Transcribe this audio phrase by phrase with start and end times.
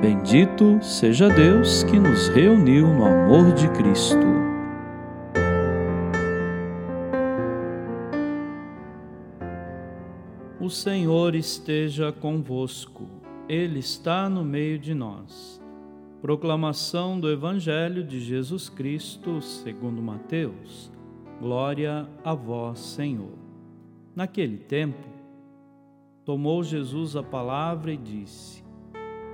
[0.00, 4.26] Bendito seja Deus que nos reuniu no amor de Cristo.
[10.60, 13.08] O Senhor esteja convosco,
[13.48, 15.62] Ele está no meio de nós.
[16.20, 20.92] Proclamação do Evangelho de Jesus Cristo, segundo Mateus.
[21.40, 23.38] Glória a vós, Senhor.
[24.14, 25.08] Naquele tempo,
[26.22, 28.65] tomou Jesus a palavra e disse: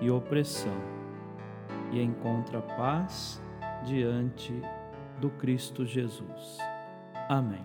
[0.00, 0.76] e opressão
[1.92, 3.40] e encontra paz
[3.84, 4.52] diante
[5.20, 6.58] do Cristo Jesus.
[7.28, 7.64] Amém.